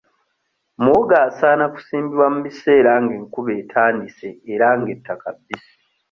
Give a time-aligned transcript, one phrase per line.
[0.81, 5.73] Muwogo asaana kusimbibwa mu biseera ng'enkuba etandise era ng'ettaka bbisi.